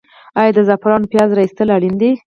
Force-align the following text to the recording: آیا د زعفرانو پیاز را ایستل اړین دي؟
آیا 0.39 0.51
د 0.55 0.59
زعفرانو 0.67 1.09
پیاز 1.11 1.29
را 1.33 1.41
ایستل 1.43 1.69
اړین 1.75 1.95
دي؟ 2.01 2.11